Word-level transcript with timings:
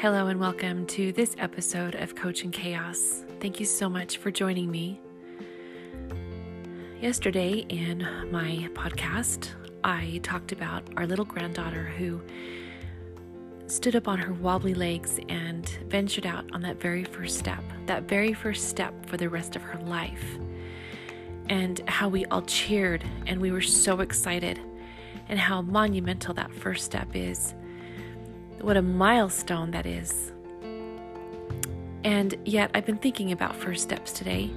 Hello, 0.00 0.28
and 0.28 0.38
welcome 0.38 0.86
to 0.86 1.10
this 1.10 1.34
episode 1.38 1.96
of 1.96 2.14
Coaching 2.14 2.52
Chaos. 2.52 3.24
Thank 3.40 3.58
you 3.58 3.66
so 3.66 3.88
much 3.88 4.18
for 4.18 4.30
joining 4.30 4.70
me. 4.70 5.00
Yesterday, 7.00 7.66
in 7.68 8.06
my 8.30 8.68
podcast, 8.74 9.50
I 9.82 10.20
talked 10.22 10.52
about 10.52 10.84
our 10.96 11.04
little 11.04 11.24
granddaughter 11.24 11.82
who 11.98 12.22
stood 13.66 13.96
up 13.96 14.06
on 14.06 14.18
her 14.18 14.34
wobbly 14.34 14.72
legs 14.72 15.18
and 15.28 15.68
ventured 15.88 16.26
out 16.26 16.44
on 16.52 16.62
that 16.62 16.80
very 16.80 17.02
first 17.02 17.36
step, 17.36 17.64
that 17.86 18.04
very 18.04 18.32
first 18.32 18.68
step 18.68 18.94
for 19.06 19.16
the 19.16 19.28
rest 19.28 19.56
of 19.56 19.62
her 19.62 19.80
life. 19.80 20.38
And 21.48 21.80
how 21.88 22.08
we 22.08 22.24
all 22.26 22.42
cheered 22.42 23.02
and 23.26 23.40
we 23.40 23.50
were 23.50 23.60
so 23.60 23.98
excited, 23.98 24.60
and 25.28 25.40
how 25.40 25.60
monumental 25.60 26.34
that 26.34 26.54
first 26.54 26.84
step 26.84 27.08
is 27.14 27.56
what 28.60 28.76
a 28.76 28.82
milestone 28.82 29.70
that 29.72 29.86
is. 29.86 30.32
And 32.04 32.36
yet, 32.44 32.70
I've 32.74 32.86
been 32.86 32.98
thinking 32.98 33.32
about 33.32 33.56
first 33.56 33.82
steps 33.82 34.12
today. 34.12 34.50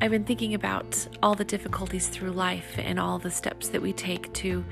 I've 0.00 0.10
been 0.10 0.24
thinking 0.24 0.54
about 0.54 1.06
all 1.22 1.34
the 1.34 1.44
difficulties 1.44 2.08
through 2.08 2.32
life 2.32 2.74
and 2.78 2.98
all 2.98 3.18
the 3.18 3.30
steps 3.30 3.68
that 3.68 3.80
we 3.80 3.92
take 3.92 4.32
to 4.34 4.64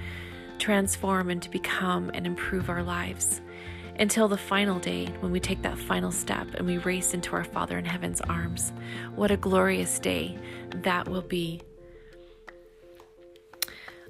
transform 0.58 1.30
and 1.30 1.40
to 1.42 1.50
become 1.50 2.10
and 2.14 2.26
improve 2.26 2.68
our 2.68 2.82
lives 2.82 3.40
until 3.98 4.28
the 4.28 4.36
final 4.36 4.78
day 4.78 5.06
when 5.20 5.30
we 5.30 5.40
take 5.40 5.62
that 5.62 5.78
final 5.78 6.10
step 6.10 6.46
and 6.54 6.66
we 6.66 6.78
race 6.78 7.14
into 7.14 7.34
our 7.34 7.44
Father 7.44 7.78
in 7.78 7.84
Heaven's 7.84 8.20
arms. 8.22 8.72
What 9.14 9.30
a 9.30 9.36
glorious 9.36 9.98
day 9.98 10.38
that 10.74 11.08
will 11.08 11.22
be. 11.22 11.60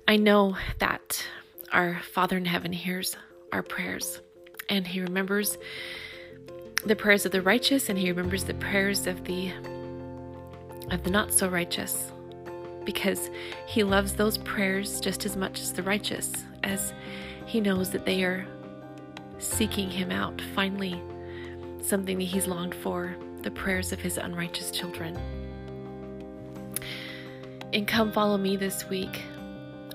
I 0.07 0.17
know 0.17 0.57
that 0.79 1.25
our 1.73 2.01
Father 2.03 2.37
in 2.37 2.45
Heaven 2.45 2.73
hears 2.73 3.17
our 3.53 3.63
prayers. 3.63 4.21
And 4.69 4.87
he 4.87 5.01
remembers 5.01 5.59
the 6.85 6.97
prayers 6.97 7.27
of 7.27 7.33
the 7.33 7.43
righteous 7.43 7.89
and 7.89 7.99
he 7.99 8.09
remembers 8.11 8.45
the 8.45 8.55
prayers 8.55 9.07
of 9.07 9.25
the 9.25 9.53
of 10.91 11.03
the 11.05 11.11
not 11.11 11.33
so 11.33 11.49
righteous 11.49 12.11
because 12.85 13.31
he 13.67 13.85
loves 13.85 14.15
those 14.15 14.39
prayers 14.39 14.99
just 14.99 15.27
as 15.27 15.37
much 15.37 15.61
as 15.61 15.73
the 15.73 15.83
righteous 15.83 16.45
as 16.65 16.95
he 17.45 17.61
knows 17.61 17.91
that 17.91 18.07
they 18.07 18.25
are 18.25 18.47
seeking 19.39 19.91
him 19.91 20.11
out 20.11 20.41
finally 20.55 21.01
something 21.83 22.19
that 22.19 22.25
he's 22.25 22.47
longed 22.47 22.75
for 22.75 23.15
the 23.43 23.51
prayers 23.51 23.93
of 23.93 24.01
his 24.01 24.17
unrighteous 24.17 24.71
children 24.71 25.19
and 27.73 27.87
come 27.87 28.11
follow 28.11 28.39
me 28.39 28.57
this 28.57 28.89
week 28.89 29.21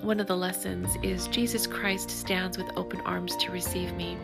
one 0.02 0.20
of 0.20 0.26
the 0.26 0.36
lessons 0.36 0.96
is 1.02 1.28
Jesus 1.28 1.66
Christ 1.66 2.10
stands 2.10 2.58
with 2.58 2.66
open 2.76 3.00
arms 3.02 3.36
to 3.36 3.50
receive 3.50 3.94
me. 3.94 4.16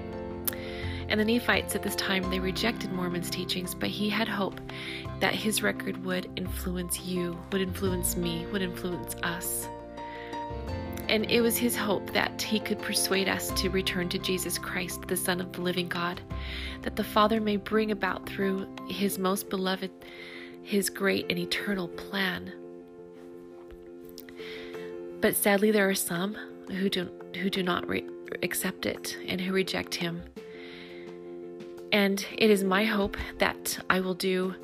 And 1.08 1.20
the 1.20 1.24
Nephites 1.24 1.74
at 1.74 1.82
this 1.82 1.96
time, 1.96 2.30
they 2.30 2.40
rejected 2.40 2.90
Mormon's 2.92 3.28
teachings, 3.28 3.74
but 3.74 3.90
he 3.90 4.08
had 4.08 4.28
hope 4.28 4.60
that 5.20 5.34
his 5.34 5.62
record 5.62 6.02
would 6.04 6.30
influence 6.36 7.00
you, 7.00 7.38
would 7.52 7.60
influence 7.60 8.16
me, 8.16 8.46
would 8.46 8.62
influence 8.62 9.14
us. 9.22 9.68
And 11.08 11.30
it 11.30 11.42
was 11.42 11.56
his 11.56 11.76
hope 11.76 12.12
that 12.14 12.40
he 12.40 12.58
could 12.60 12.78
persuade 12.78 13.28
us 13.28 13.50
to 13.60 13.68
return 13.68 14.08
to 14.08 14.18
Jesus 14.18 14.56
Christ, 14.56 15.06
the 15.08 15.16
Son 15.16 15.40
of 15.40 15.52
the 15.52 15.60
living 15.60 15.88
God, 15.88 16.20
that 16.80 16.96
the 16.96 17.04
Father 17.04 17.40
may 17.40 17.56
bring 17.56 17.90
about 17.90 18.26
through 18.26 18.66
his 18.88 19.18
most 19.18 19.50
beloved, 19.50 19.90
his 20.62 20.88
great 20.88 21.26
and 21.28 21.38
eternal 21.38 21.88
plan 21.88 22.52
but 25.22 25.36
sadly, 25.36 25.70
there 25.70 25.88
are 25.88 25.94
some 25.94 26.36
who 26.68 26.90
do 26.90 27.08
who 27.36 27.48
do 27.48 27.62
not 27.62 27.88
re- 27.88 28.04
accept 28.42 28.84
it 28.84 29.16
and 29.26 29.40
who 29.40 29.52
reject 29.52 29.94
him. 29.94 30.22
And 31.92 32.26
it 32.36 32.50
is 32.50 32.64
my 32.64 32.84
hope 32.84 33.16
that 33.38 33.78
I 33.88 34.00
will 34.00 34.14
do 34.14 34.54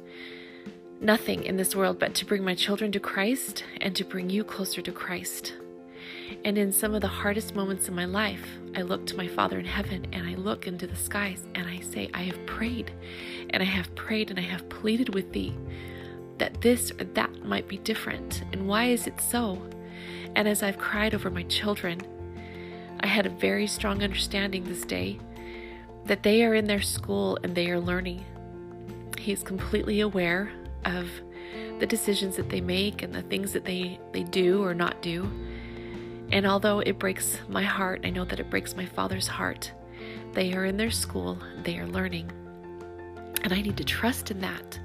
nothing 1.01 1.45
in 1.45 1.57
this 1.57 1.77
world 1.77 1.99
but 1.99 2.15
to 2.17 2.27
bring 2.27 2.45
my 2.45 2.55
children 2.55 2.91
to 2.93 3.01
Christ 3.01 3.65
and 3.81 3.95
to 3.97 4.05
bring 4.05 4.29
you 4.29 4.43
closer 4.45 4.83
to 4.83 4.93
Christ. 4.93 5.55
And 6.45 6.59
in 6.59 6.73
some 6.73 6.95
of 6.95 7.03
the 7.03 7.09
hardest 7.09 7.55
moments 7.55 7.89
in 7.89 7.95
my 7.95 8.05
life, 8.05 8.45
I 8.77 8.83
look 8.83 9.07
to 9.07 9.17
my 9.17 9.29
Father 9.29 9.59
in 9.59 9.65
heaven 9.65 10.07
and 10.13 10.29
I 10.29 10.35
look 10.35 10.67
into 10.67 10.87
the 10.87 10.97
skies 10.97 11.47
and 11.55 11.69
I 11.69 11.81
say, 11.81 12.11
I 12.13 12.23
have 12.23 12.45
prayed 12.47 12.93
and 13.51 13.63
I 13.63 13.67
have 13.67 13.95
prayed 13.95 14.31
and 14.31 14.39
I 14.39 14.43
have 14.43 14.69
pleaded 14.69 15.15
with 15.15 15.33
thee 15.33 15.57
that 16.39 16.61
this 16.61 16.91
or 16.93 17.05
that 17.05 17.45
might 17.45 17.69
be 17.69 17.79
different. 17.79 18.43
And 18.53 18.67
why 18.67 18.87
is 18.87 19.07
it 19.07 19.21
so? 19.21 19.61
And 20.35 20.49
as 20.49 20.63
I've 20.63 20.79
cried 20.79 21.15
over 21.15 21.31
my 21.31 21.43
children, 21.45 22.01
I 23.01 23.07
had 23.07 23.27
a 23.27 23.31
very 23.31 23.67
strong 23.67 24.03
understanding 24.03 24.65
this 24.65 24.85
day 24.85 25.19
that 26.07 26.23
they 26.23 26.45
are 26.45 26.55
in 26.55 26.67
their 26.67 26.81
school 26.81 27.39
and 27.43 27.55
they 27.55 27.71
are 27.71 27.81
learning. 27.81 28.25
He's 29.19 29.43
completely 29.43 30.01
aware 30.01 30.51
of 30.85 31.09
the 31.79 31.87
decisions 31.87 32.37
that 32.37 32.49
they 32.49 32.61
make 32.61 33.03
and 33.03 33.15
the 33.15 33.23
things 33.23 33.53
that 33.53 33.65
they, 33.65 34.01
they 34.13 34.25
do 34.25 34.65
or 34.65 34.75
not 34.75 35.01
do. 35.03 35.31
And 36.33 36.47
although 36.47 36.81
it 36.81 36.99
breaks 36.99 37.39
my 37.49 37.63
heart, 37.63 38.01
I 38.05 38.11
know 38.11 38.25
that 38.25 38.41
it 38.41 38.51
breaks 38.51 38.77
my 38.77 38.85
father's 38.85 39.29
heart. 39.29 39.73
They 40.33 40.53
are 40.55 40.65
in 40.65 40.77
their 40.77 40.91
school, 40.91 41.39
they 41.63 41.79
are 41.79 41.87
learning. 41.87 42.31
And 43.43 43.53
I 43.53 43.63
need 43.63 43.77
to 43.77 43.85
trust 43.85 44.31
in 44.31 44.41
that. 44.41 44.79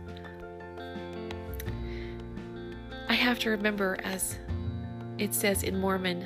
I 3.09 3.13
have 3.13 3.39
to 3.39 3.49
remember 3.49 3.97
as 4.03 4.37
it 5.17 5.33
says 5.33 5.63
in 5.63 5.79
Mormon 5.79 6.25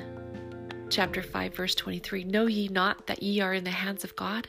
chapter 0.90 1.22
5 1.22 1.54
verse 1.54 1.74
23, 1.74 2.24
know 2.24 2.46
ye 2.46 2.68
not 2.68 3.06
that 3.06 3.22
ye 3.22 3.40
are 3.40 3.54
in 3.54 3.64
the 3.64 3.70
hands 3.70 4.04
of 4.04 4.16
God? 4.16 4.48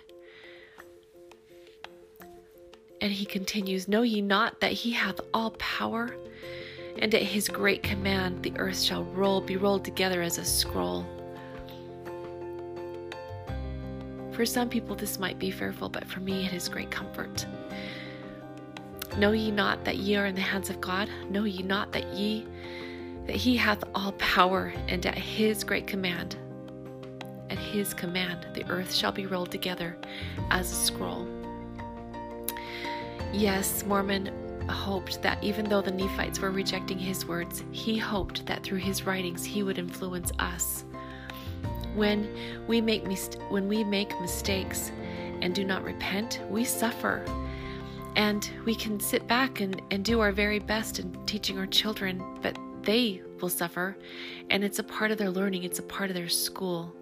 And 3.01 3.11
he 3.11 3.25
continues, 3.25 3.87
Know 3.87 4.01
ye 4.01 4.21
not 4.21 4.59
that 4.59 4.73
he 4.73 4.91
hath 4.91 5.21
all 5.33 5.51
power, 5.51 6.15
and 6.97 7.13
at 7.15 7.21
his 7.21 7.47
great 7.47 7.81
command 7.81 8.43
the 8.43 8.53
earth 8.57 8.81
shall 8.81 9.05
roll, 9.05 9.39
be 9.39 9.55
rolled 9.55 9.85
together 9.85 10.21
as 10.21 10.37
a 10.37 10.43
scroll. 10.43 11.05
For 14.31 14.45
some 14.45 14.69
people 14.69 14.95
this 14.95 15.19
might 15.19 15.39
be 15.39 15.51
fearful, 15.51 15.89
but 15.89 16.05
for 16.05 16.19
me 16.19 16.45
it 16.45 16.53
is 16.53 16.67
great 16.67 16.91
comfort. 16.91 17.45
Know 19.17 19.31
ye 19.31 19.51
not 19.51 19.83
that 19.85 19.97
ye 19.97 20.15
are 20.15 20.25
in 20.25 20.35
the 20.35 20.41
hands 20.41 20.69
of 20.69 20.79
God? 20.79 21.09
Know 21.29 21.45
ye 21.45 21.61
not 21.63 21.91
that 21.93 22.13
ye 22.13 22.45
that 23.29 23.35
he 23.35 23.55
hath 23.55 23.83
all 23.93 24.13
power, 24.13 24.73
and 24.87 25.05
at 25.05 25.15
his 25.15 25.63
great 25.63 25.85
command, 25.85 26.35
at 27.51 27.59
his 27.59 27.93
command, 27.93 28.47
the 28.55 28.67
earth 28.71 28.91
shall 28.91 29.11
be 29.11 29.27
rolled 29.27 29.51
together 29.51 29.95
as 30.49 30.71
a 30.71 30.73
scroll. 30.73 31.27
Yes, 33.31 33.85
Mormon 33.85 34.31
hoped 34.67 35.21
that 35.21 35.43
even 35.43 35.69
though 35.69 35.83
the 35.83 35.91
Nephites 35.91 36.39
were 36.39 36.49
rejecting 36.49 36.97
his 36.97 37.27
words, 37.27 37.63
he 37.71 37.99
hoped 37.99 38.47
that 38.47 38.63
through 38.63 38.79
his 38.79 39.03
writings 39.03 39.45
he 39.45 39.61
would 39.61 39.77
influence 39.77 40.31
us. 40.39 40.83
When 41.93 42.35
we 42.67 42.81
make 42.81 43.05
when 43.49 43.67
we 43.67 43.83
make 43.83 44.19
mistakes 44.19 44.91
and 45.41 45.53
do 45.53 45.63
not 45.63 45.83
repent, 45.83 46.41
we 46.49 46.63
suffer. 46.65 47.23
And 48.15 48.49
we 48.65 48.73
can 48.73 48.99
sit 48.99 49.27
back 49.27 49.61
and, 49.61 49.79
and 49.91 50.03
do 50.03 50.19
our 50.19 50.31
very 50.31 50.57
best 50.57 50.97
in 50.97 51.15
teaching 51.27 51.59
our 51.59 51.67
children, 51.67 52.23
but 52.41 52.57
they 52.83 53.21
will 53.41 53.49
suffer, 53.49 53.97
and 54.49 54.63
it's 54.63 54.79
a 54.79 54.83
part 54.83 55.11
of 55.11 55.17
their 55.17 55.29
learning, 55.29 55.63
it's 55.63 55.79
a 55.79 55.83
part 55.83 56.09
of 56.09 56.15
their 56.15 56.29
school. 56.29 56.93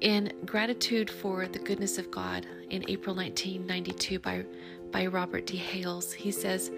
In 0.00 0.32
Gratitude 0.46 1.10
for 1.10 1.46
the 1.46 1.58
Goodness 1.58 1.98
of 1.98 2.10
God 2.10 2.46
in 2.70 2.84
April 2.88 3.14
1992 3.14 4.18
by, 4.18 4.44
by 4.90 5.06
Robert 5.06 5.46
D. 5.46 5.56
Hales, 5.56 6.12
he 6.12 6.30
says, 6.30 6.70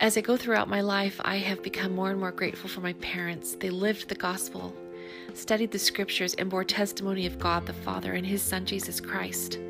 As 0.00 0.16
I 0.16 0.20
go 0.20 0.36
throughout 0.36 0.68
my 0.68 0.80
life, 0.80 1.20
I 1.24 1.36
have 1.36 1.62
become 1.62 1.94
more 1.94 2.10
and 2.10 2.18
more 2.18 2.32
grateful 2.32 2.68
for 2.68 2.80
my 2.80 2.94
parents. 2.94 3.54
They 3.54 3.70
lived 3.70 4.08
the 4.08 4.16
gospel, 4.16 4.74
studied 5.34 5.70
the 5.70 5.78
scriptures, 5.78 6.34
and 6.34 6.50
bore 6.50 6.64
testimony 6.64 7.24
of 7.24 7.38
God 7.38 7.66
the 7.66 7.72
Father 7.72 8.14
and 8.14 8.26
His 8.26 8.42
Son 8.42 8.66
Jesus 8.66 9.00
Christ. 9.00 9.60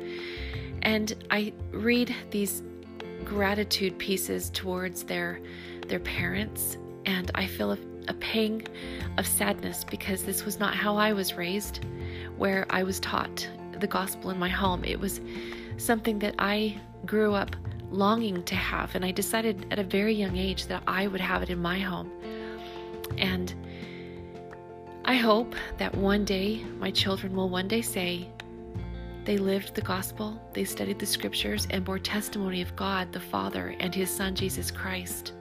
And 0.81 1.13
I 1.29 1.53
read 1.71 2.15
these 2.31 2.63
gratitude 3.27 3.97
pieces 3.97 4.49
towards 4.49 5.03
their 5.03 5.41
their 5.87 5.99
parents. 5.99 6.77
And 7.05 7.29
I 7.35 7.45
feel 7.45 7.73
a, 7.73 7.77
a 8.07 8.13
pang 8.13 8.65
of 9.17 9.27
sadness 9.27 9.83
because 9.83 10.23
this 10.23 10.45
was 10.45 10.59
not 10.59 10.73
how 10.73 10.95
I 10.97 11.13
was 11.13 11.35
raised 11.35 11.85
where 12.37 12.65
I 12.69 12.83
was 12.83 12.99
taught 12.99 13.49
the 13.79 13.87
gospel 13.87 14.29
in 14.29 14.39
my 14.39 14.49
home. 14.49 14.83
It 14.83 14.99
was 14.99 15.21
something 15.77 16.19
that 16.19 16.35
I 16.39 16.79
grew 17.05 17.33
up 17.33 17.55
longing 17.89 18.43
to 18.43 18.55
have 18.55 18.95
and 18.95 19.05
I 19.05 19.11
decided 19.11 19.65
at 19.71 19.79
a 19.79 19.83
very 19.83 20.13
young 20.13 20.35
age 20.37 20.67
that 20.67 20.83
I 20.87 21.07
would 21.07 21.21
have 21.21 21.41
it 21.43 21.49
in 21.49 21.59
my 21.59 21.79
home. 21.79 22.11
And 23.17 23.53
I 25.05 25.15
hope 25.15 25.55
that 25.77 25.95
one 25.95 26.25
day 26.25 26.63
my 26.79 26.91
children 26.91 27.35
will 27.35 27.49
one 27.49 27.67
day 27.67 27.81
say 27.81 28.29
they 29.27 29.37
lived 29.37 29.75
the 29.75 29.81
gospel, 29.81 30.41
they 30.53 30.63
studied 30.63 30.97
the 30.97 31.05
scriptures, 31.05 31.67
and 31.69 31.83
bore 31.83 31.99
testimony 31.99 32.61
of 32.61 32.75
God 32.77 33.11
the 33.11 33.19
Father 33.19 33.75
and 33.79 33.93
His 33.93 34.09
Son 34.09 34.33
Jesus 34.33 34.71
Christ. 34.71 35.33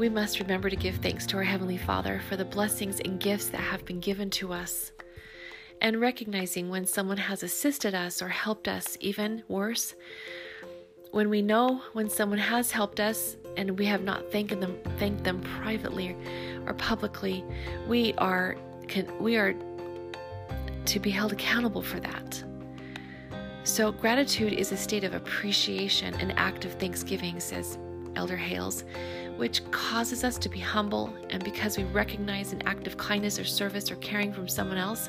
we 0.00 0.08
must 0.08 0.40
remember 0.40 0.70
to 0.70 0.76
give 0.76 0.96
thanks 0.96 1.26
to 1.26 1.36
our 1.36 1.42
Heavenly 1.42 1.76
Father 1.76 2.22
for 2.26 2.34
the 2.34 2.44
blessings 2.46 3.00
and 3.00 3.20
gifts 3.20 3.50
that 3.50 3.60
have 3.60 3.84
been 3.84 4.00
given 4.00 4.30
to 4.30 4.50
us. 4.50 4.92
And 5.82 6.00
recognizing 6.00 6.70
when 6.70 6.86
someone 6.86 7.18
has 7.18 7.42
assisted 7.42 7.94
us 7.94 8.22
or 8.22 8.28
helped 8.28 8.66
us, 8.66 8.96
even 9.00 9.42
worse, 9.48 9.94
when 11.10 11.28
we 11.28 11.42
know 11.42 11.82
when 11.92 12.08
someone 12.08 12.38
has 12.38 12.70
helped 12.70 12.98
us 12.98 13.36
and 13.58 13.78
we 13.78 13.84
have 13.84 14.02
not 14.02 14.32
thanked 14.32 14.58
them, 14.58 14.78
thanked 14.98 15.22
them 15.22 15.42
privately 15.42 16.16
or 16.64 16.72
publicly, 16.72 17.44
we 17.86 18.14
are 18.14 18.56
we 19.20 19.36
are 19.36 19.54
to 20.90 21.00
be 21.00 21.10
held 21.10 21.32
accountable 21.32 21.82
for 21.82 22.00
that. 22.00 22.44
So, 23.64 23.92
gratitude 23.92 24.52
is 24.52 24.72
a 24.72 24.76
state 24.76 25.04
of 25.04 25.14
appreciation, 25.14 26.14
an 26.14 26.32
act 26.32 26.64
of 26.64 26.72
thanksgiving, 26.74 27.40
says 27.40 27.78
Elder 28.16 28.36
Hales 28.36 28.84
which 29.40 29.64
causes 29.70 30.22
us 30.22 30.36
to 30.36 30.50
be 30.50 30.58
humble, 30.58 31.14
and 31.30 31.42
because 31.42 31.78
we 31.78 31.84
recognize 31.84 32.52
an 32.52 32.60
act 32.66 32.86
of 32.86 32.98
kindness 32.98 33.38
or 33.38 33.44
service 33.44 33.90
or 33.90 33.96
caring 33.96 34.34
from 34.34 34.46
someone 34.46 34.76
else, 34.76 35.08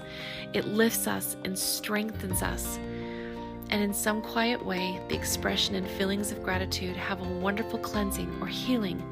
it 0.54 0.66
lifts 0.68 1.06
us 1.06 1.36
and 1.44 1.60
strengthens 1.60 2.42
us. 2.42 2.78
And 3.72 3.84
in 3.84 3.94
some 3.94 4.22
quiet 4.22 4.66
way, 4.66 5.02
the 5.10 5.16
expression 5.16 5.76
and 5.76 5.86
feelings 5.86 6.32
of 6.32 6.42
gratitude 6.44 6.96
have 6.96 7.20
a 7.20 7.40
wonderful 7.40 7.78
cleansing 7.78 8.34
or 8.40 8.48
healing. 8.48 9.04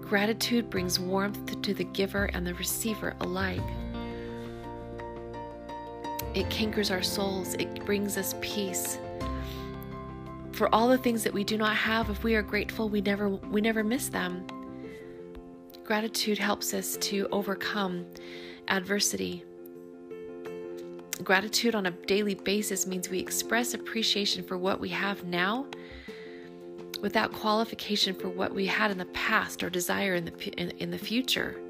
Gratitude 0.00 0.70
brings 0.70 0.98
warmth 0.98 1.60
to 1.60 1.74
the 1.74 1.84
giver 1.84 2.24
and 2.32 2.46
the 2.46 2.54
receiver 2.54 3.14
alike. 3.20 3.60
It 6.34 6.48
cankers 6.48 6.90
our 6.90 7.02
souls, 7.02 7.54
it 7.54 7.84
brings 7.84 8.16
us 8.16 8.34
peace. 8.40 8.98
For 10.52 10.74
all 10.74 10.88
the 10.88 10.96
things 10.96 11.24
that 11.24 11.32
we 11.32 11.44
do 11.44 11.58
not 11.58 11.76
have 11.76 12.08
if 12.08 12.24
we 12.24 12.34
are 12.34 12.42
grateful 12.42 12.88
we 12.88 13.00
never 13.00 13.28
we 13.28 13.60
never 13.60 13.84
miss 13.84 14.08
them. 14.08 14.46
Gratitude 15.84 16.38
helps 16.38 16.72
us 16.72 16.96
to 16.98 17.28
overcome 17.32 18.06
adversity. 18.68 19.44
Gratitude 21.22 21.74
on 21.74 21.86
a 21.86 21.90
daily 21.90 22.34
basis 22.34 22.86
means 22.86 23.08
we 23.10 23.18
express 23.18 23.74
appreciation 23.74 24.42
for 24.42 24.56
what 24.56 24.80
we 24.80 24.88
have 24.88 25.24
now 25.24 25.66
without 27.00 27.32
qualification 27.32 28.14
for 28.14 28.28
what 28.28 28.54
we 28.54 28.64
had 28.64 28.90
in 28.90 28.96
the 28.96 29.06
past 29.06 29.62
or 29.62 29.68
desire 29.68 30.14
in 30.14 30.24
the 30.24 30.60
in, 30.60 30.70
in 30.78 30.90
the 30.90 30.98
future 30.98 31.60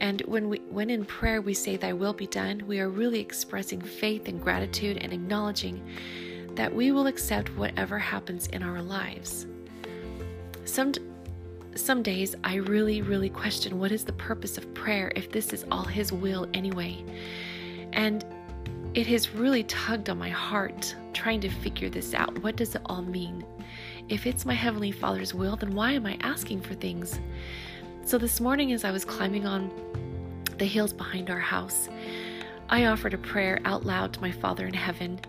and 0.00 0.22
when 0.22 0.48
we 0.48 0.58
when 0.70 0.90
in 0.90 1.04
prayer 1.04 1.40
we 1.40 1.54
say 1.54 1.76
thy 1.76 1.92
will 1.92 2.12
be 2.12 2.26
done 2.26 2.62
we 2.66 2.80
are 2.80 2.88
really 2.88 3.20
expressing 3.20 3.80
faith 3.80 4.26
and 4.26 4.42
gratitude 4.42 4.96
and 4.96 5.12
acknowledging 5.12 5.80
that 6.54 6.74
we 6.74 6.90
will 6.90 7.06
accept 7.06 7.56
whatever 7.56 7.98
happens 7.98 8.46
in 8.48 8.62
our 8.62 8.82
lives. 8.82 9.46
Some 10.64 10.92
some 11.76 12.02
days 12.02 12.34
I 12.42 12.56
really 12.56 13.02
really 13.02 13.30
question 13.30 13.78
what 13.78 13.92
is 13.92 14.04
the 14.04 14.12
purpose 14.14 14.58
of 14.58 14.72
prayer 14.74 15.12
if 15.14 15.30
this 15.30 15.52
is 15.52 15.64
all 15.70 15.84
his 15.84 16.12
will 16.12 16.48
anyway. 16.54 17.04
And 17.92 18.24
it 18.94 19.06
has 19.06 19.30
really 19.34 19.62
tugged 19.64 20.10
on 20.10 20.18
my 20.18 20.30
heart 20.30 20.94
trying 21.12 21.40
to 21.40 21.48
figure 21.48 21.88
this 21.88 22.12
out. 22.12 22.36
What 22.42 22.56
does 22.56 22.74
it 22.74 22.82
all 22.86 23.02
mean? 23.02 23.44
If 24.08 24.26
it's 24.26 24.44
my 24.44 24.54
heavenly 24.54 24.90
Father's 24.90 25.32
will, 25.32 25.54
then 25.54 25.74
why 25.74 25.92
am 25.92 26.06
I 26.06 26.18
asking 26.22 26.62
for 26.62 26.74
things? 26.74 27.20
So 28.10 28.18
this 28.18 28.40
morning 28.40 28.72
as 28.72 28.82
I 28.82 28.90
was 28.90 29.04
climbing 29.04 29.46
on 29.46 29.70
the 30.58 30.64
hills 30.64 30.92
behind 30.92 31.30
our 31.30 31.38
house, 31.38 31.88
I 32.68 32.86
offered 32.86 33.14
a 33.14 33.18
prayer 33.18 33.60
out 33.64 33.86
loud 33.86 34.12
to 34.14 34.20
my 34.20 34.32
Father 34.32 34.66
in 34.66 34.74
heaven 34.74 35.20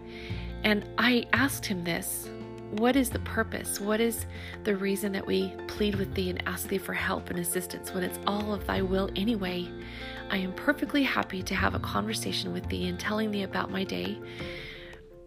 and 0.64 0.90
I 0.98 1.28
asked 1.32 1.64
him 1.64 1.84
this 1.84 2.28
What 2.72 2.96
is 2.96 3.12
the 3.12 3.20
purpose? 3.20 3.80
What 3.80 4.02
is 4.02 4.26
the 4.64 4.76
reason 4.76 5.12
that 5.12 5.28
we 5.28 5.54
plead 5.68 5.94
with 5.94 6.16
thee 6.16 6.32
and 6.32 6.42
ask 6.48 6.70
thee 6.70 6.80
for 6.80 6.94
help 6.94 7.30
and 7.30 7.38
assistance 7.38 7.94
when 7.94 8.02
it's 8.02 8.18
all 8.26 8.52
of 8.52 8.66
thy 8.66 8.82
will 8.82 9.12
anyway? 9.16 9.70
I 10.32 10.38
am 10.38 10.52
perfectly 10.54 11.04
happy 11.04 11.44
to 11.44 11.54
have 11.54 11.76
a 11.76 11.80
conversation 11.80 12.52
with 12.52 12.68
thee 12.68 12.88
and 12.88 13.00
telling 13.00 13.30
thee 13.30 13.44
about 13.44 13.70
my 13.70 13.84
day. 13.84 14.18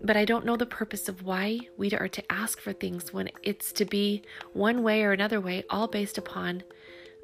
But 0.03 0.17
I 0.17 0.25
don't 0.25 0.45
know 0.45 0.57
the 0.57 0.67
purpose 0.67 1.09
of 1.09 1.23
why 1.23 1.61
we 1.77 1.93
are 1.93 2.09
to 2.09 2.33
ask 2.33 2.61
for 2.61 2.73
things 2.73 3.13
when 3.13 3.31
it's 3.45 3.71
to 3.75 3.85
be 3.85 4.25
one 4.55 4.83
way 4.83 5.05
or 5.05 5.13
another 5.13 5.41
way, 5.41 5.63
all 5.71 5.87
based 5.87 6.19
upon 6.19 6.65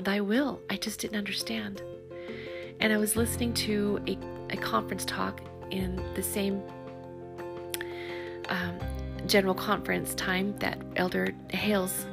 thy 0.04 0.20
will. 0.20 0.60
I 0.70 0.76
just 0.76 1.00
didn't 1.00 1.16
understand. 1.16 1.82
And 2.80 2.92
I 2.92 2.96
was 2.96 3.16
listening 3.16 3.52
to 3.54 4.00
a, 4.06 4.18
a 4.52 4.56
conference 4.56 5.04
talk 5.04 5.40
in 5.70 6.02
the 6.14 6.22
same 6.22 6.62
um, 8.48 8.78
general 9.26 9.54
conference 9.54 10.14
time 10.14 10.56
that 10.58 10.78
Elder 10.96 11.34
Hales 11.50 12.06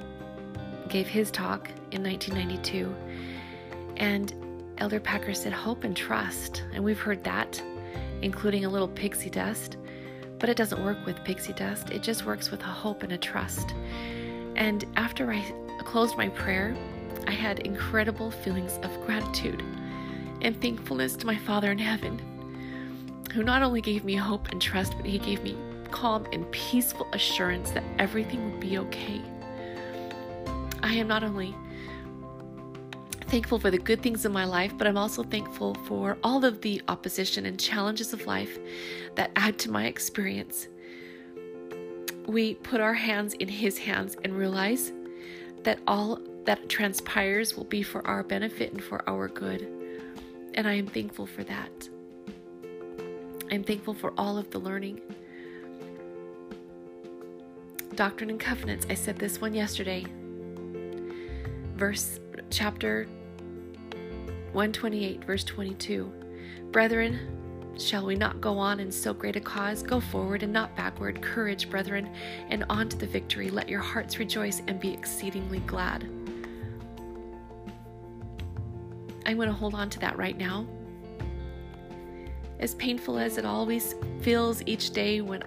gave 0.89 1.07
his 1.07 1.31
talk 1.31 1.69
in 1.91 2.03
1992. 2.03 2.93
And 3.97 4.33
Elder 4.77 4.99
Packer 4.99 5.33
said, 5.33 5.53
Hope 5.53 5.83
and 5.83 5.95
trust. 5.95 6.63
And 6.73 6.83
we've 6.83 6.99
heard 6.99 7.23
that, 7.23 7.61
including 8.21 8.65
a 8.65 8.69
little 8.69 8.87
pixie 8.87 9.29
dust. 9.29 9.77
But 10.39 10.49
it 10.49 10.57
doesn't 10.57 10.83
work 10.83 11.03
with 11.05 11.23
pixie 11.23 11.53
dust, 11.53 11.89
it 11.89 12.03
just 12.03 12.25
works 12.25 12.51
with 12.51 12.61
a 12.61 12.65
hope 12.65 13.01
and 13.03 13.13
a 13.13 13.17
trust. 13.17 13.73
And 14.55 14.85
after 14.95 15.31
I 15.31 15.41
closed 15.79 16.15
my 16.17 16.29
prayer, 16.29 16.75
I 17.27 17.31
had 17.31 17.59
incredible 17.59 18.31
feelings 18.31 18.79
of 18.83 19.05
gratitude 19.05 19.61
and 20.41 20.59
thankfulness 20.61 21.15
to 21.17 21.25
my 21.25 21.35
Father 21.35 21.71
in 21.71 21.77
heaven, 21.77 22.17
who 23.33 23.43
not 23.43 23.61
only 23.61 23.81
gave 23.81 24.05
me 24.05 24.15
hope 24.15 24.47
and 24.49 24.61
trust, 24.61 24.95
but 24.95 25.05
He 25.05 25.19
gave 25.19 25.43
me 25.43 25.57
calm 25.91 26.25
and 26.31 26.49
peaceful 26.51 27.07
assurance 27.13 27.71
that 27.71 27.83
everything 27.99 28.49
would 28.49 28.59
be 28.59 28.77
okay. 28.77 29.21
I 30.81 30.93
am 30.93 31.07
not 31.07 31.23
only 31.23 31.53
thankful 33.27 33.59
for 33.59 33.71
the 33.71 33.77
good 33.77 34.01
things 34.01 34.25
in 34.25 34.31
my 34.31 34.45
life, 34.45 34.77
but 34.77 34.87
I'm 34.87 34.97
also 34.97 35.21
thankful 35.23 35.73
for 35.85 36.17
all 36.23 36.45
of 36.45 36.61
the 36.61 36.81
opposition 36.87 37.45
and 37.45 37.59
challenges 37.59 38.13
of 38.13 38.25
life 38.25 38.57
that 39.15 39.31
add 39.35 39.59
to 39.59 39.71
my 39.71 39.87
experience. 39.87 40.67
We 42.25 42.55
put 42.55 42.79
our 42.79 42.93
hands 42.93 43.33
in 43.33 43.49
His 43.49 43.77
hands 43.77 44.15
and 44.23 44.37
realize 44.37 44.93
that 45.63 45.79
all 45.87 46.21
that 46.47 46.69
transpires 46.69 47.57
will 47.57 47.65
be 47.65 47.83
for 47.83 48.07
our 48.07 48.23
benefit 48.23 48.71
and 48.71 48.81
for 48.81 49.07
our 49.07 49.27
good. 49.27 49.67
And 50.53 50.65
I 50.65 50.75
am 50.75 50.87
thankful 50.87 51.27
for 51.27 51.43
that. 51.43 51.89
I'm 53.51 53.65
thankful 53.65 53.93
for 53.93 54.13
all 54.17 54.37
of 54.37 54.49
the 54.51 54.57
learning. 54.57 55.01
Doctrine 57.95 58.29
and 58.29 58.39
Covenants. 58.39 58.87
I 58.89 58.93
said 58.93 59.17
this 59.17 59.41
one 59.41 59.53
yesterday. 59.53 60.05
Verse 61.75 62.21
chapter 62.49 63.07
128, 64.53 65.25
verse 65.25 65.43
22. 65.43 66.09
Brethren, 66.71 67.75
shall 67.77 68.05
we 68.05 68.15
not 68.15 68.39
go 68.39 68.57
on 68.57 68.79
in 68.79 68.89
so 68.89 69.13
great 69.13 69.35
a 69.35 69.41
cause? 69.41 69.83
Go 69.83 69.99
forward 69.99 70.43
and 70.43 70.53
not 70.53 70.77
backward. 70.77 71.21
Courage, 71.21 71.69
brethren, 71.69 72.09
and 72.49 72.63
on 72.69 72.87
to 72.87 72.95
the 72.95 73.05
victory. 73.05 73.49
Let 73.49 73.67
your 73.67 73.81
hearts 73.81 74.17
rejoice 74.17 74.61
and 74.67 74.79
be 74.79 74.93
exceedingly 74.93 75.59
glad. 75.59 76.09
I'm 79.27 79.35
going 79.35 79.49
to 79.49 79.53
hold 79.53 79.75
on 79.75 79.89
to 79.89 79.99
that 79.99 80.17
right 80.17 80.37
now. 80.37 80.65
As 82.59 82.73
painful 82.75 83.19
as 83.19 83.37
it 83.37 83.45
always 83.45 83.93
feels 84.21 84.63
each 84.65 84.91
day 84.91 85.19
when 85.19 85.43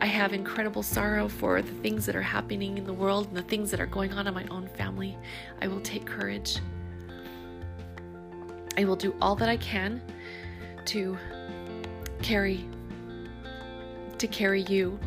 I 0.00 0.06
have 0.06 0.32
incredible 0.32 0.84
sorrow 0.84 1.28
for 1.28 1.60
the 1.60 1.72
things 1.82 2.06
that 2.06 2.14
are 2.14 2.22
happening 2.22 2.78
in 2.78 2.84
the 2.84 2.92
world 2.92 3.26
and 3.26 3.36
the 3.36 3.42
things 3.42 3.72
that 3.72 3.80
are 3.80 3.86
going 3.86 4.12
on 4.12 4.28
in 4.28 4.34
my 4.34 4.46
own 4.52 4.68
family, 4.68 5.18
I 5.60 5.66
will 5.66 5.80
take 5.80 6.06
courage. 6.06 6.58
I 8.78 8.84
will 8.84 8.96
do 8.96 9.14
all 9.20 9.34
that 9.34 9.48
I 9.48 9.56
can 9.56 10.00
to 10.86 11.18
carry 12.22 12.64
to 14.16 14.28
carry 14.28 14.62
you. 14.62 14.98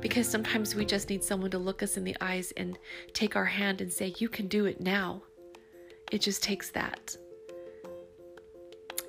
Because 0.00 0.28
sometimes 0.28 0.76
we 0.76 0.86
just 0.86 1.10
need 1.10 1.24
someone 1.24 1.50
to 1.50 1.58
look 1.58 1.82
us 1.82 1.96
in 1.96 2.04
the 2.04 2.16
eyes 2.20 2.52
and 2.56 2.78
take 3.12 3.34
our 3.34 3.44
hand 3.44 3.80
and 3.80 3.92
say 3.92 4.14
you 4.18 4.28
can 4.28 4.46
do 4.46 4.64
it 4.64 4.80
now 4.80 5.22
it 6.10 6.20
just 6.20 6.42
takes 6.42 6.70
that 6.70 7.16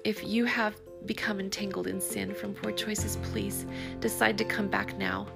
if 0.03 0.23
you 0.23 0.45
have 0.45 0.75
become 1.05 1.39
entangled 1.39 1.87
in 1.87 1.99
sin 1.99 2.33
from 2.33 2.53
poor 2.53 2.71
choices, 2.71 3.17
please 3.17 3.65
decide 3.99 4.37
to 4.37 4.45
come 4.45 4.67
back 4.67 4.97
now. 4.97 5.27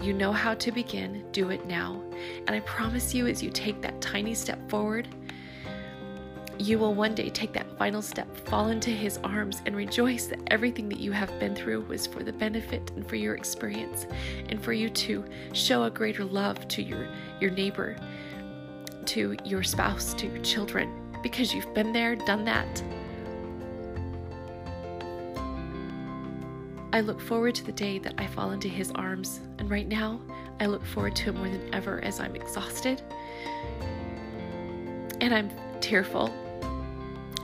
You 0.00 0.12
know 0.12 0.32
how 0.32 0.54
to 0.54 0.72
begin, 0.72 1.24
do 1.32 1.50
it 1.50 1.66
now. 1.66 2.02
And 2.46 2.50
I 2.50 2.60
promise 2.60 3.14
you, 3.14 3.26
as 3.26 3.42
you 3.42 3.50
take 3.50 3.80
that 3.82 4.00
tiny 4.00 4.34
step 4.34 4.68
forward, 4.68 5.08
you 6.58 6.78
will 6.78 6.94
one 6.94 7.14
day 7.14 7.30
take 7.30 7.52
that 7.54 7.78
final 7.78 8.02
step, 8.02 8.36
fall 8.46 8.68
into 8.68 8.90
His 8.90 9.18
arms, 9.24 9.62
and 9.66 9.74
rejoice 9.74 10.26
that 10.26 10.40
everything 10.48 10.88
that 10.90 11.00
you 11.00 11.10
have 11.10 11.36
been 11.40 11.54
through 11.56 11.82
was 11.82 12.06
for 12.06 12.22
the 12.22 12.32
benefit 12.32 12.92
and 12.94 13.08
for 13.08 13.16
your 13.16 13.34
experience, 13.34 14.06
and 14.48 14.62
for 14.62 14.72
you 14.72 14.88
to 14.88 15.24
show 15.52 15.84
a 15.84 15.90
greater 15.90 16.24
love 16.24 16.68
to 16.68 16.82
your, 16.82 17.08
your 17.40 17.50
neighbor, 17.50 17.96
to 19.06 19.36
your 19.44 19.62
spouse, 19.62 20.14
to 20.14 20.28
your 20.28 20.42
children, 20.42 21.01
because 21.22 21.54
you've 21.54 21.72
been 21.74 21.92
there, 21.92 22.16
done 22.16 22.44
that, 22.44 22.82
I 26.92 27.00
look 27.00 27.20
forward 27.20 27.54
to 27.54 27.64
the 27.64 27.72
day 27.72 27.98
that 28.00 28.14
I 28.18 28.26
fall 28.26 28.50
into 28.50 28.68
His 28.68 28.90
arms, 28.92 29.40
and 29.58 29.70
right 29.70 29.88
now, 29.88 30.20
I 30.60 30.66
look 30.66 30.84
forward 30.84 31.16
to 31.16 31.30
it 31.30 31.36
more 31.36 31.48
than 31.48 31.74
ever 31.74 32.00
as 32.04 32.20
I'm 32.20 32.36
exhausted 32.36 33.02
and 35.22 35.32
I'm 35.32 35.50
tearful, 35.80 36.30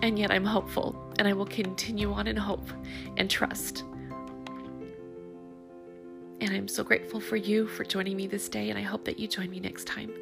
and 0.03 0.19
yet 0.19 0.33
I'm 0.33 0.45
hopeful, 0.45 0.97
and 1.19 1.29
I 1.29 1.33
will 1.33 1.47
continue 1.47 2.13
on 2.13 2.27
in 2.27 2.37
hope 2.37 2.69
and 3.17 3.31
trust. 3.31 3.85
And 6.41 6.51
I'm 6.51 6.67
so 6.67 6.83
grateful 6.83 7.21
for 7.21 7.37
you 7.37 7.69
for 7.69 7.85
joining 7.85 8.17
me 8.17 8.27
this 8.27 8.49
day, 8.49 8.71
and 8.71 8.79
I 8.79 8.83
hope 8.83 9.05
that 9.05 9.21
you 9.21 9.29
join 9.29 9.49
me 9.49 9.61
next 9.61 9.87
time. 9.87 10.13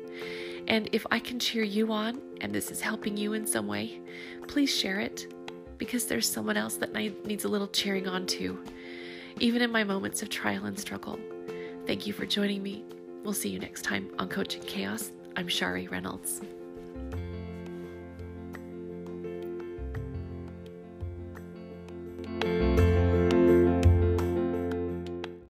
And 0.68 0.88
if 0.92 1.06
I 1.10 1.18
can 1.18 1.38
cheer 1.38 1.62
you 1.62 1.92
on 1.92 2.20
and 2.40 2.54
this 2.54 2.70
is 2.70 2.80
helping 2.80 3.16
you 3.16 3.34
in 3.34 3.46
some 3.46 3.66
way, 3.66 4.00
please 4.48 4.74
share 4.74 5.00
it 5.00 5.32
because 5.78 6.06
there's 6.06 6.28
someone 6.28 6.56
else 6.56 6.76
that 6.76 6.92
needs 6.92 7.44
a 7.44 7.48
little 7.48 7.68
cheering 7.68 8.08
on 8.08 8.26
too, 8.26 8.62
even 9.38 9.62
in 9.62 9.70
my 9.70 9.84
moments 9.84 10.22
of 10.22 10.28
trial 10.28 10.64
and 10.64 10.78
struggle. 10.78 11.18
Thank 11.86 12.06
you 12.06 12.12
for 12.12 12.26
joining 12.26 12.62
me. 12.62 12.84
We'll 13.22 13.34
see 13.34 13.50
you 13.50 13.58
next 13.58 13.82
time 13.82 14.10
on 14.18 14.28
Coaching 14.28 14.62
Chaos. 14.62 15.12
I'm 15.36 15.48
Shari 15.48 15.86
Reynolds. 15.88 16.40